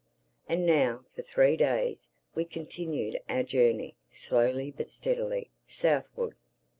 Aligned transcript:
And 0.49 0.65
now 0.65 1.05
for 1.13 1.21
three 1.21 1.55
days 1.55 2.07
we 2.33 2.43
continued 2.43 3.19
our 3.29 3.43
journey 3.43 3.93
slowly 4.09 4.71
but 4.71 4.89
steadily—southward. 4.89 6.33